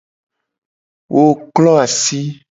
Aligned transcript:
Wo 1.13 1.23
klo 1.55 1.73
asi. 1.85 2.21